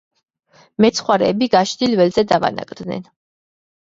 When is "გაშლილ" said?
1.57-1.95